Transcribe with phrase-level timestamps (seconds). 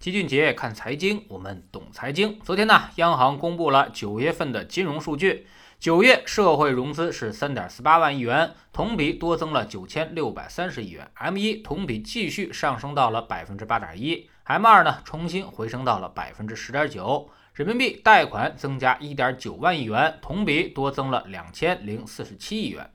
[0.00, 2.38] 齐俊杰看财经，我们懂财经。
[2.44, 5.48] 昨天呢，央行公布了九月份的金融数据。
[5.80, 11.10] 九月社会融资是三点四八万亿元，同比多增了九千六百三十亿元。
[11.14, 17.28] M 一同比继续上升到了百分之八点一，M 二呢重新回升到了百分之十点九。
[17.54, 22.88] 人民币贷款增加一点九万亿元，同比多增了两千零四十七亿元。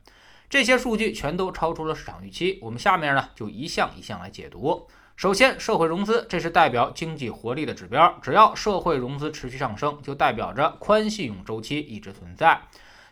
[0.49, 2.59] 这些数据全都超出了市场预期。
[2.61, 4.87] 我们下面呢就一项一项来解读。
[5.15, 8.17] 首先，社会融资，这是代表经济活力的指标。
[8.21, 12.59] 只要社会融资持续上升，就代表着宽信用周期一直存在。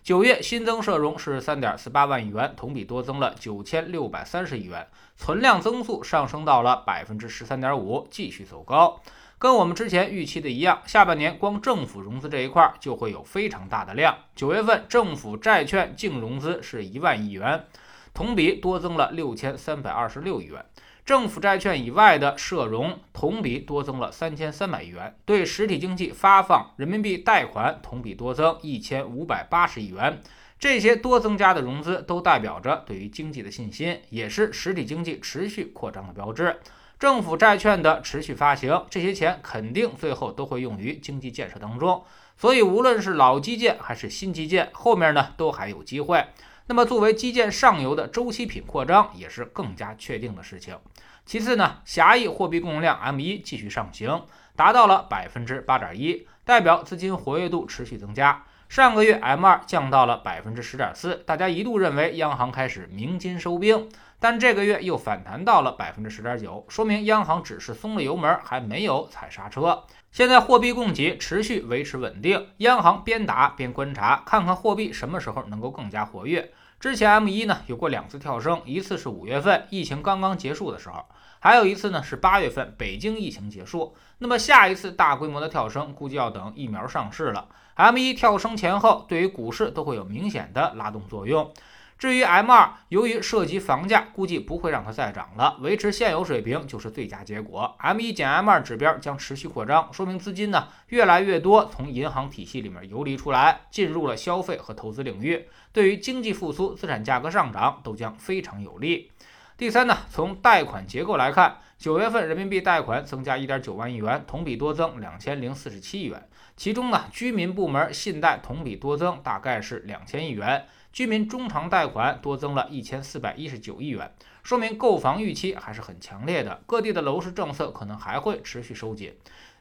[0.03, 8.99] 九月新增社融是三点四八万亿元，同比多增了九千六百三十亿元，存量增速上升到了百分之十三点五，继续走高。
[9.37, 14.17] 跟我们之前预期的一样，下半年光政府融资这一块就会有非常大的量。
[14.35, 17.67] 九月份政府债券净融资是一万亿元，
[18.11, 20.65] 同比多增了六千三百二十六亿元。
[21.11, 30.21] 政府债券以外的社融同比多增了三千三百亿元，对实体经济发放人民币贷款同比多增一千五百八十亿元。
[30.57, 36.61] 这些多增加的融资都代表着对于经济的信心，也是实体经济持续扩张的标志。
[36.97, 42.01] 政府债券的持续发行，这些钱肯定最后都会用于经济建设当中。
[42.37, 46.23] 所以，无论是老基建还是新基建，后面呢都还有机会。
[46.71, 50.77] 那么，作为基建上游的周期品扩张，也是更加确定的事情。
[51.25, 54.23] 其次呢，狭义货币供应量 M 一继续上行，
[54.55, 58.45] 达到了百分之八点一，代表资金活跃度持续增加。
[58.69, 69.83] 上个月 M 二降到了百分之十点四，大家一度认为央行开始鸣金收兵，但这个月又反弹到了百分之十点九，说明央行只是松了油门，还没有踩刹车。
[70.13, 76.53] 现在货币供给持续维持稳定，央行边打边观察，看看货币什么时候能够更加活跃。
[76.81, 81.05] 之前 M 一呢有过两次跳升，一次是五月份疫情刚刚结束的时候，
[81.39, 83.95] 还有一次呢是八月份北京疫情结束。
[84.17, 87.49] 那么下一次大规模的跳升，估计要等疫苗上市了。
[87.75, 91.53] M 一跳升前后，对于股市都会有明显的拉动作用。
[92.01, 97.75] 至于 M 二，由于涉及房价，估计不会让它再涨了，维持现有水平就是最佳结果。
[97.77, 109.11] M 一减 M 二指标将持续扩张，说明资金呢越来越多从银行体系里面游离出来，进入了消费和投资领域，对于经济复苏、资产价格上涨都将非常有利。
[109.55, 120.65] 第三呢，从贷款结构来看，九月份人民币贷款增加一点九万亿元，同比多增两千零四十七亿元，其中呢，居民部门信贷同比多增大概是两千亿元。
[120.93, 124.13] 居民中长贷款多增了一千四百一十九亿元，
[124.43, 126.61] 说明购房预期还是很强烈的。
[126.65, 129.15] 各地的楼市政策可能还会持续收紧。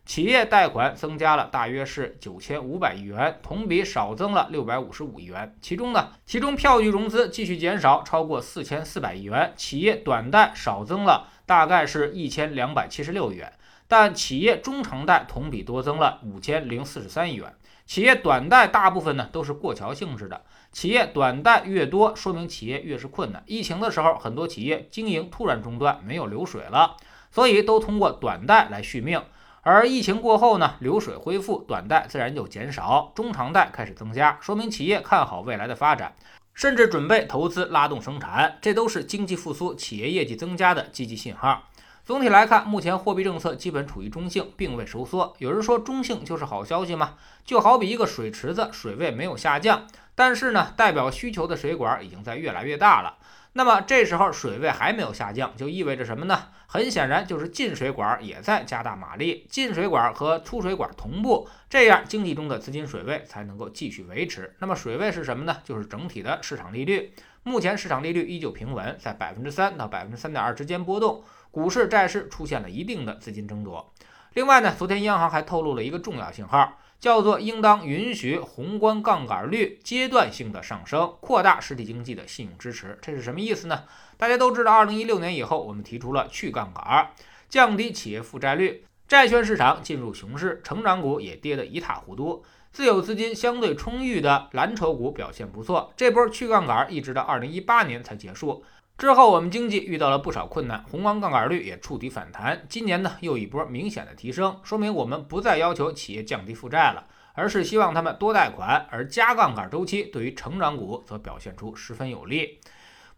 [0.04, 5.54] 企业贷款增加了大约是九千五百亿元，同比少增了六百五十五亿元。
[5.60, 9.52] 其中呢，其中票据融资继续减少，超过四千四百亿元。
[9.54, 13.52] 企业短贷少增了大概是一千两百七十六亿元，
[13.86, 17.54] 但企业中长贷同比多增了五千零四十三亿元。
[17.90, 23.42] 企业短贷大部分呢都是过桥性质的，企业短贷越多，说明企业越是困难。
[23.46, 26.96] 疫情的时候，很多企业经营突然中断，没有流水了，
[27.32, 29.20] 所以都通过短贷来续命。
[29.62, 36.14] 而疫情过后呢，流水恢复，短贷自然就减少，中长贷开始增加，说明企业看好未来的发展，
[36.54, 41.64] 甚至准备投资拉动生产，这都是经济复苏、企业业绩增加的积极信号。
[42.04, 45.34] 总体来看，目前货币政策基本处于中性，并未收缩。
[45.38, 47.14] 有人说中性就是好消息吗？
[47.44, 53.18] 就好比一个水池子，水位没有下降，但是呢，代表需求的水管已经在越来越大了。
[53.52, 56.48] 那么这时候水位还没有下降，就意味着什么呢？
[56.66, 64.54] 很显然就是进水管也在加大马力，进水管和出水管同步，这样经济中的资金水位才能够继续维持。
[64.60, 65.58] 那么水位是什么呢？
[65.64, 67.12] 就是整体的市场利率。
[67.42, 71.24] 目前市场利率依旧平稳，在百分之三到百分之三点二之间波动。
[71.50, 73.92] 股市、债市出现了一定的资金争夺。
[74.34, 82.96] 另外呢，昨天央行还透露了一个重要信号，叫做应当允许宏观杠杆率阶段性的上升，扩大实体经济的信用支持。
[83.02, 83.84] 这是什么意思呢？
[84.16, 87.10] 大家都知道，二零一六年以后，我们提出了去杠杆，
[87.48, 95.92] 降低企业负债率，债券市场进入熊市，成长股也跌得一塌糊涂，自有资金相对充裕的蓝筹股表现不错。
[95.96, 98.64] 这波去杠杆一直到二零一八年才结束。
[98.96, 102.66] 之后，我们经济遇到了不少困难，宏观杠杆率也触底反弹。
[102.68, 108.86] 今年呢，又一波明显的提升，说明我们不再要求企业降低负债了，而是希望他们多贷款。
[108.90, 112.60] 而加杠杆周期对于成长股则表现出十分有利。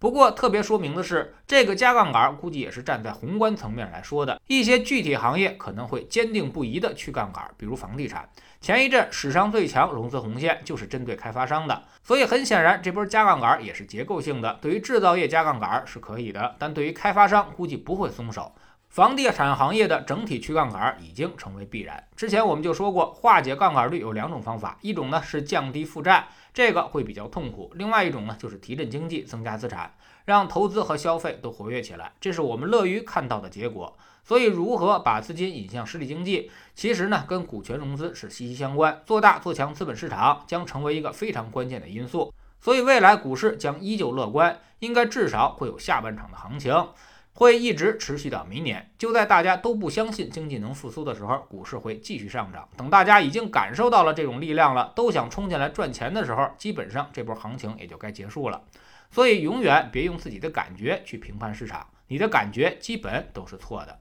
[0.03, 4.41] 不过，特别说明的是，这个加杠杆估计也是站在宏观层面来说的。
[4.49, 8.29] 一些具体行业可能会坚定不移的去杠杆，比如房地产。
[8.61, 14.59] 前一阵史上最强融资红线就是针对开发商的，所以很显然，这波加杠杆也是结构性的。
[14.61, 18.53] 对于制造业加杠杆是可以的，但对于开发商估计不会松手。
[18.93, 22.07] 房地产行业的整体去杠杆已经成为必然。
[22.15, 29.95] 之前我们就说过，化解杠杆率有两种方法，一种呢是降低负债，这个会比较痛苦；另外一种呢就是提振经济，增加资产，
[30.27, 33.97] 让投资和消费都活跃起来，这是我们乐于看到的结果。
[34.23, 39.01] 所以，如何把资金引向实体经济，其实呢跟股权融资是息息相关。
[39.07, 42.31] 做大做强资本市场将成为一个非常关键的因素。
[42.61, 46.89] 所以，未来股市将依旧乐观，应该至少会有下半场的行情。
[47.35, 48.91] 会一直持续到明年。
[48.99, 52.69] 就在大家都不相信经济能复苏的时候，股市会继续上涨。
[52.77, 58.63] 等大家已经感受到了这种力量了，都想冲进来赚钱的时候，基本上这波行情也就该结束了。
[59.11, 63.99] 所以，永远别用自己的感觉去评判市场，你的感觉基本都是错的。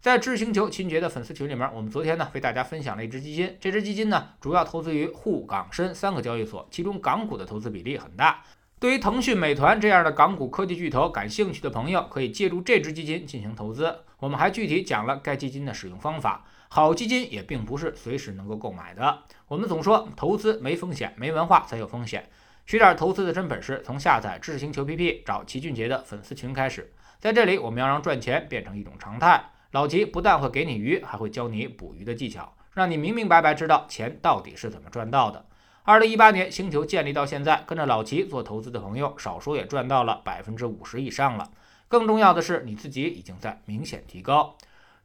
[0.00, 8.42] 在智星球秦杰的粉丝群里面，我们昨天呢为大家分享了一只基金，这只基金呢主要投资于沪港深三个交易所，其中港股的投资比例很大。
[8.80, 13.94] 对于腾讯、美团这样的港股科技巨头感兴趣的朋友，可以借助这支基金进行投资。
[14.18, 16.46] 我们还具体讲了该基金的使用方法。
[16.70, 19.18] 好基金也并不是随时能够购买的。
[19.48, 22.30] 我们总说投资没风险，没文化才有风险。
[22.64, 26.90] 学点投资的真本事，从下载知识星球 APP 找齐俊杰的粉丝群开始。
[27.18, 29.44] 在这里，我们要让赚钱变成一种常态。
[29.72, 35.44] 老齐不但会给你鱼，还会教你捕鱼的技巧，让你明明白白知道钱到底是怎么赚到的。
[35.82, 41.50] 二零一八年，星球建立到现在，跟着老齐做投资的朋友，少说也赚到了百分之五十以上了。
[41.88, 44.54] 更重要的是，你自己已经在明显提高。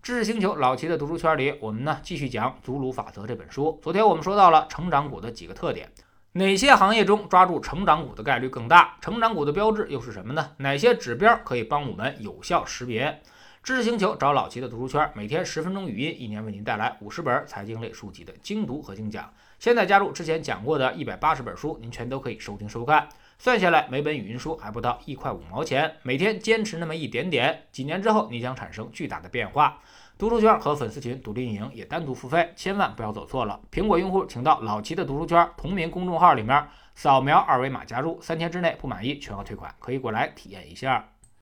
[0.04, 3.80] 知识星球老齐的读书圈里，我们呢继续讲《祖鲁法则》这本书。
[3.82, 5.90] 昨天我们说到了成长股的几个特点，
[6.34, 8.98] 哪些行业中抓住成长股的概率更大？
[9.02, 10.52] 成长股的标志又是什么呢？
[10.58, 13.22] 哪些指标可以帮我们有效识别？
[13.66, 19.34] 知识星球找老齐的读书圈，每天十分钟语音，一年为您带来五十本财经类书籍的精读和精讲。
[19.58, 23.10] 现在加入之前讲过的一百八十本书，您全都可以收听收看。
[23.40, 25.96] 算下来，每本语音书还不到一块五毛钱。
[26.04, 29.80] 每天坚持那么一点点，几年之后你将产生巨大的变化。
[30.16, 33.60] 读书圈和粉丝群独立运营也单独付费，千万不要走错了。
[33.72, 41.04] 苹果用户请到老齐的读书圈同名公众号里面扫描二维码加入，三天之内不满意全额退款，可以过来体验一下。